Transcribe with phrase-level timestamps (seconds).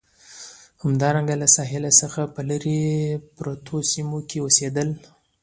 [0.83, 2.79] همدارنګه له ساحل څخه په لرې
[3.35, 4.89] پرتو سیمو کې اوسېدل.